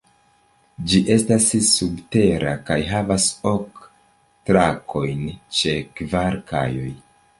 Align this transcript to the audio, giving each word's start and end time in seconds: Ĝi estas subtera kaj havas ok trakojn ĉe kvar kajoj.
Ĝi 0.93 1.01
estas 1.15 1.49
subtera 1.71 2.55
kaj 2.69 2.77
havas 2.93 3.27
ok 3.51 3.85
trakojn 4.51 5.23
ĉe 5.59 5.77
kvar 6.01 6.41
kajoj. 6.53 6.91